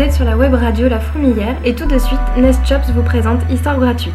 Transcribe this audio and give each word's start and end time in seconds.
vous 0.00 0.06
êtes 0.06 0.14
sur 0.14 0.24
la 0.24 0.34
web 0.34 0.54
radio 0.54 0.88
La 0.88 0.98
Fourmilière 0.98 1.58
et 1.62 1.74
tout 1.74 1.84
de 1.84 1.98
suite, 1.98 2.18
Nest 2.38 2.58
Jobs 2.66 2.80
vous 2.94 3.02
présente 3.02 3.38
Histoire 3.50 3.78
gratuite. 3.78 4.14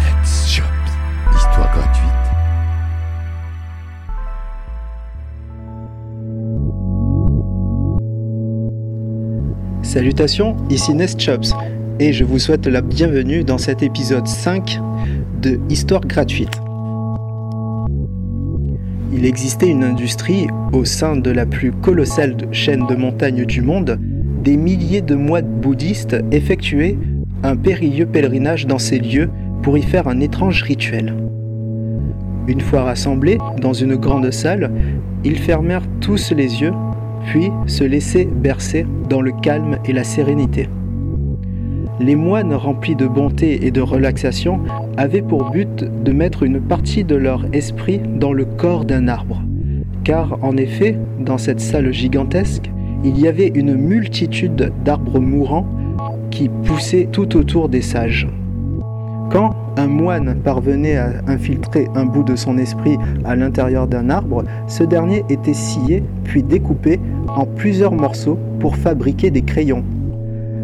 Nest 0.00 0.48
Jobs, 0.48 0.64
histoire 1.36 1.70
gratuite. 1.74 2.08
Salutations, 9.82 10.56
ici 10.70 10.94
Nest 10.94 11.20
Jobs 11.20 11.44
et 12.00 12.14
je 12.14 12.24
vous 12.24 12.38
souhaite 12.38 12.66
la 12.66 12.80
bienvenue 12.80 13.44
dans 13.44 13.58
cet 13.58 13.82
épisode 13.82 14.26
5 14.26 14.80
de 15.42 15.60
Histoire 15.68 16.00
gratuite. 16.00 16.65
Il 19.12 19.24
existait 19.24 19.70
une 19.70 19.84
industrie 19.84 20.48
au 20.72 20.84
sein 20.84 21.16
de 21.16 21.30
la 21.30 21.46
plus 21.46 21.70
colossale 21.70 22.36
chaîne 22.50 22.86
de 22.86 22.96
montagnes 22.96 23.44
du 23.44 23.62
monde. 23.62 23.98
Des 24.42 24.56
milliers 24.56 25.00
de 25.00 25.14
moines 25.14 25.60
bouddhistes 25.60 26.16
effectuaient 26.32 26.98
un 27.42 27.56
périlleux 27.56 28.06
pèlerinage 28.06 28.66
dans 28.66 28.78
ces 28.78 28.98
lieux 28.98 29.30
pour 29.62 29.78
y 29.78 29.82
faire 29.82 30.08
un 30.08 30.20
étrange 30.20 30.62
rituel. 30.62 31.14
Une 32.48 32.60
fois 32.60 32.82
rassemblés 32.82 33.38
dans 33.60 33.72
une 33.72 33.96
grande 33.96 34.30
salle, 34.30 34.70
ils 35.24 35.38
fermèrent 35.38 35.86
tous 36.00 36.32
les 36.32 36.60
yeux, 36.62 36.72
puis 37.26 37.50
se 37.66 37.84
laissaient 37.84 38.24
bercer 38.26 38.86
dans 39.08 39.20
le 39.20 39.32
calme 39.32 39.78
et 39.84 39.92
la 39.92 40.04
sérénité. 40.04 40.68
Les 41.98 42.14
moines 42.14 42.52
remplis 42.52 42.94
de 42.94 43.06
bonté 43.06 43.66
et 43.66 43.70
de 43.70 43.80
relaxation 43.80 44.60
avaient 44.98 45.22
pour 45.22 45.50
but 45.50 45.82
de 46.02 46.12
mettre 46.12 46.42
une 46.42 46.60
partie 46.60 47.04
de 47.04 47.16
leur 47.16 47.46
esprit 47.54 48.00
dans 48.20 48.34
le 48.34 48.44
corps 48.44 48.84
d'un 48.84 49.08
arbre. 49.08 49.42
Car 50.04 50.38
en 50.42 50.58
effet, 50.58 50.98
dans 51.18 51.38
cette 51.38 51.60
salle 51.60 51.92
gigantesque, 51.92 52.70
il 53.02 53.18
y 53.18 53.26
avait 53.26 53.48
une 53.48 53.74
multitude 53.74 54.72
d'arbres 54.84 55.20
mourants 55.20 55.66
qui 56.30 56.50
poussaient 56.50 57.08
tout 57.10 57.34
autour 57.34 57.70
des 57.70 57.82
sages. 57.82 58.28
Quand 59.30 59.54
un 59.78 59.86
moine 59.86 60.36
parvenait 60.44 60.96
à 60.98 61.12
infiltrer 61.26 61.88
un 61.94 62.04
bout 62.04 62.24
de 62.24 62.36
son 62.36 62.58
esprit 62.58 62.98
à 63.24 63.36
l'intérieur 63.36 63.86
d'un 63.86 64.10
arbre, 64.10 64.44
ce 64.66 64.84
dernier 64.84 65.24
était 65.30 65.54
scié 65.54 66.02
puis 66.24 66.42
découpé 66.42 67.00
en 67.28 67.46
plusieurs 67.46 67.92
morceaux 67.92 68.38
pour 68.60 68.76
fabriquer 68.76 69.30
des 69.30 69.42
crayons 69.42 69.82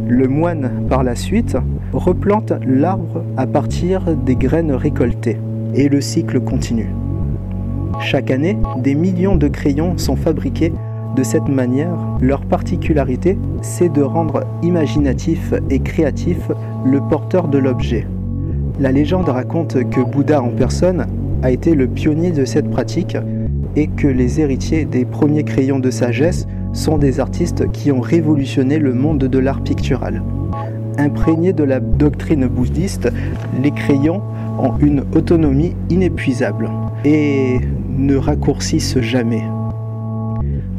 le 0.08 0.28
moine, 0.28 0.70
par 0.89 1.05
la 1.05 1.14
suite, 1.14 1.56
replante 1.92 2.53
l'arbre 2.67 3.25
à 3.36 3.47
partir 3.47 4.17
des 4.17 4.36
graines 4.36 4.72
récoltées, 4.72 5.39
et 5.75 5.89
le 5.89 6.00
cycle 6.00 6.41
continue. 6.41 6.91
Chaque 8.00 8.31
année, 8.31 8.56
des 8.78 8.94
millions 8.94 9.36
de 9.36 9.48
crayons 9.48 9.97
sont 9.97 10.17
fabriqués 10.17 10.72
de 11.14 11.22
cette 11.22 11.48
manière. 11.48 11.97
Leur 12.20 12.41
particularité, 12.42 13.39
c'est 13.61 13.92
de 13.92 14.03
rendre 14.03 14.44
imaginatif 14.62 15.55
et 15.70 15.81
créatif 15.81 16.50
le 16.84 17.00
porteur 17.00 17.48
de 17.48 17.59
l'objet. 17.59 18.06
La 18.81 18.92
légende 18.92 19.28
raconte 19.28 19.89
que 19.91 20.00
Bouddha 20.00 20.42
en 20.42 20.48
personne 20.48 21.06
a 21.42 21.50
été 21.50 21.75
le 21.75 21.87
pionnier 21.87 22.33
de 22.33 22.44
cette 22.44 22.70
pratique 22.70 23.16
et 23.77 23.87
que 23.87 24.06
les 24.06 24.41
héritiers 24.41 24.84
des 24.84 25.05
premiers 25.05 25.44
crayons 25.44 25.78
de 25.78 25.91
sagesse 25.91 26.47
sont 26.73 26.98
des 26.98 27.20
artistes 27.20 27.70
qui 27.73 27.92
ont 27.92 28.01
révolutionné 28.01 28.78
le 28.78 28.95
monde 28.95 29.25
de 29.25 29.39
l'art 29.39 29.62
pictural. 29.62 30.23
Imprégnés 30.98 31.53
de 31.53 31.65
la 31.65 31.81
doctrine 31.81 32.47
bouddhiste, 32.47 33.11
les 33.62 33.70
crayons 33.70 34.23
ont 34.59 34.77
une 34.78 35.05
autonomie 35.15 35.75
inépuisable 35.91 36.70
et 37.05 37.61
ne 37.97 38.17
raccourcissent 38.17 39.00
jamais. 39.00 39.43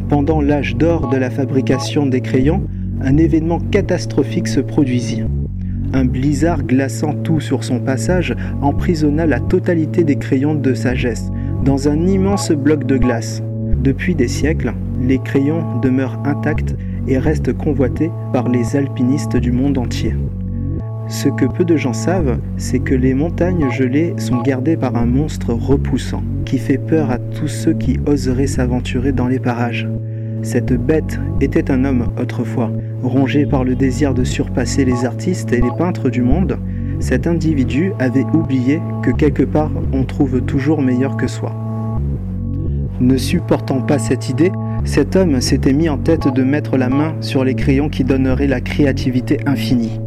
Pendant 0.09 0.41
l'âge 0.41 0.75
d'or 0.75 1.09
de 1.09 1.17
la 1.17 1.29
fabrication 1.29 2.05
des 2.05 2.21
crayons, 2.21 2.63
un 3.01 3.17
événement 3.17 3.59
catastrophique 3.59 4.47
se 4.47 4.59
produisit. 4.59 5.23
Un 5.93 6.05
blizzard 6.05 6.63
glaçant 6.63 7.13
tout 7.13 7.39
sur 7.39 7.63
son 7.63 7.79
passage 7.79 8.35
emprisonna 8.61 9.25
la 9.25 9.39
totalité 9.39 10.03
des 10.03 10.15
crayons 10.15 10.55
de 10.55 10.73
sagesse 10.73 11.31
dans 11.63 11.87
un 11.87 12.07
immense 12.07 12.51
bloc 12.51 12.85
de 12.85 12.97
glace. 12.97 13.41
Depuis 13.83 14.15
des 14.15 14.29
siècles, 14.29 14.73
les 15.01 15.19
crayons 15.19 15.77
demeurent 15.81 16.17
intacts 16.23 16.73
et 17.05 17.17
restent 17.17 17.51
convoités 17.51 18.11
par 18.31 18.47
les 18.47 18.77
alpinistes 18.77 19.35
du 19.35 19.51
monde 19.51 19.77
entier. 19.77 20.15
Ce 21.09 21.27
que 21.27 21.43
peu 21.43 21.65
de 21.65 21.75
gens 21.75 21.91
savent, 21.91 22.39
c'est 22.55 22.79
que 22.79 22.95
les 22.95 23.13
montagnes 23.13 23.69
gelées 23.71 24.13
sont 24.15 24.41
gardées 24.41 24.77
par 24.77 24.95
un 24.95 25.05
monstre 25.05 25.53
repoussant, 25.53 26.23
qui 26.45 26.59
fait 26.59 26.77
peur 26.77 27.11
à 27.11 27.17
tous 27.17 27.49
ceux 27.49 27.73
qui 27.73 27.99
oseraient 28.05 28.47
s'aventurer 28.47 29.11
dans 29.11 29.27
les 29.27 29.39
parages. 29.39 29.89
Cette 30.43 30.71
bête 30.71 31.19
était 31.41 31.69
un 31.69 31.83
homme 31.83 32.07
autrefois, 32.17 32.71
rongé 33.03 33.45
par 33.45 33.65
le 33.65 33.75
désir 33.75 34.13
de 34.13 34.23
surpasser 34.23 34.85
les 34.85 35.03
artistes 35.03 35.51
et 35.51 35.59
les 35.59 35.71
peintres 35.77 36.09
du 36.09 36.21
monde. 36.21 36.57
Cet 36.99 37.27
individu 37.27 37.91
avait 37.99 38.25
oublié 38.33 38.79
que 39.01 39.11
quelque 39.11 39.43
part 39.43 39.71
on 39.91 40.05
trouve 40.05 40.39
toujours 40.39 40.81
meilleur 40.81 41.17
que 41.17 41.27
soi. 41.27 41.53
Ne 43.03 43.17
supportant 43.17 43.81
pas 43.81 43.99
cette 43.99 44.29
idée, 44.29 44.53
cet 44.85 45.17
homme 45.17 45.41
s'était 45.41 45.73
mis 45.73 45.89
en 45.89 45.97
tête 45.97 46.33
de 46.33 46.41
mettre 46.41 46.77
la 46.77 46.87
main 46.87 47.15
sur 47.19 47.43
les 47.43 47.53
crayons 47.53 47.89
qui 47.89 48.05
donneraient 48.05 48.47
la 48.47 48.61
créativité 48.61 49.39
infinie. 49.45 49.99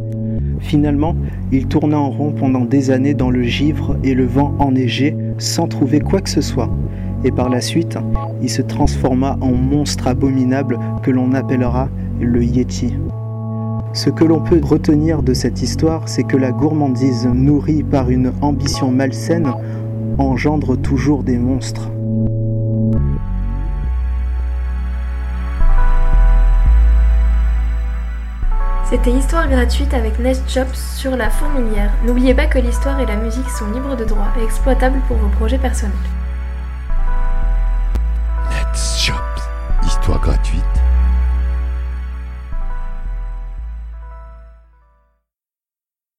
Finalement, 0.61 1.15
il 1.51 1.67
tourna 1.67 1.99
en 1.99 2.09
rond 2.09 2.31
pendant 2.31 2.65
des 2.65 2.89
années 2.89 3.13
dans 3.13 3.29
le 3.29 3.43
givre 3.43 3.95
et 4.03 4.15
le 4.15 4.25
vent 4.25 4.55
enneigé 4.57 5.15
sans 5.37 5.67
trouver 5.67 5.99
quoi 5.99 6.21
que 6.21 6.29
ce 6.31 6.41
soit. 6.41 6.71
Et 7.23 7.29
par 7.29 7.49
la 7.49 7.61
suite, 7.61 7.99
il 8.41 8.49
se 8.49 8.63
transforma 8.63 9.37
en 9.41 9.51
monstre 9.51 10.07
abominable 10.07 10.79
que 11.03 11.11
l'on 11.11 11.33
appellera 11.33 11.89
le 12.19 12.43
Yeti. 12.43 12.95
Ce 13.93 14.09
que 14.09 14.25
l'on 14.25 14.39
peut 14.39 14.59
retenir 14.63 15.21
de 15.21 15.35
cette 15.35 15.61
histoire, 15.61 16.09
c'est 16.09 16.23
que 16.23 16.35
la 16.35 16.51
gourmandise 16.51 17.27
nourrie 17.31 17.83
par 17.83 18.09
une 18.09 18.31
ambition 18.41 18.89
malsaine 18.89 19.53
engendre 20.17 20.75
toujours 20.75 21.21
des 21.21 21.37
monstres. 21.37 21.91
C'était 28.89 29.11
Histoire 29.11 29.49
gratuite 29.49 29.93
avec 29.93 30.17
Nest 30.17 30.43
Jobs 30.47 30.73
sur 30.73 31.17
la 31.17 31.29
fourmilière. 31.29 31.91
N'oubliez 32.05 32.33
pas 32.33 32.45
que 32.45 32.57
l'histoire 32.57 32.97
et 33.01 33.05
la 33.05 33.17
musique 33.17 33.49
sont 33.49 33.69
libres 33.71 33.97
de 33.97 34.05
droit 34.05 34.29
et 34.39 34.43
exploitables 34.45 35.01
pour 35.09 35.17
vos 35.17 35.27
projets 35.27 35.57
personnels. 35.57 35.91
Nest 38.49 39.11
histoire 39.85 40.21
gratuite. 40.21 40.86